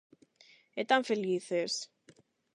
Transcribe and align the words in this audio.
E 0.79 0.83
tan 0.89 1.01
felices. 1.09 1.73